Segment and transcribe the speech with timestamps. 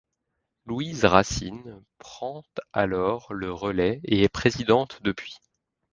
[0.65, 2.41] Louise Racine prend
[2.73, 5.37] alors le relais et est présidente depuis.